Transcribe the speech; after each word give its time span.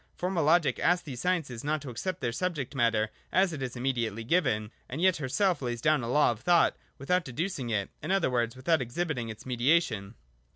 Formal 0.15 0.43
Logic 0.43 0.79
asks 0.79 1.03
these 1.03 1.21
sciences 1.21 1.63
not 1.63 1.79
to 1.83 1.91
accept 1.91 2.21
their 2.21 2.31
subject 2.31 2.73
matter 2.73 3.11
as 3.31 3.53
it 3.53 3.61
is 3.61 3.75
immediately 3.75 4.23
given; 4.23 4.71
and 4.89 4.99
yet 4.99 5.17
herself 5.17 5.61
lays 5.61 5.79
down 5.79 6.01
a 6.01 6.09
law 6.09 6.31
of 6.31 6.39
thought 6.39 6.75
without 6.97 7.23
deducing 7.23 7.69
it,— 7.69 7.91
in 8.01 8.09
other 8.09 8.31
words, 8.31 8.55
without 8.55 8.81
exhibiting 8.81 9.29
its 9.29 9.45
mediation. 9.45 10.15